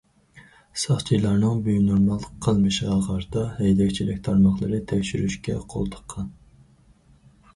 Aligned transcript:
ساقچىلارنىڭ 0.83 1.57
بىنورمال 1.65 2.23
قىلمىشىغا 2.45 2.95
قارىتا، 3.09 3.43
ھەيدەكچىلىك 3.59 4.23
تارماقلىرى 4.29 4.79
تەكشۈرۈشكە 4.93 5.59
قول 5.75 5.91
تىققان. 5.97 6.33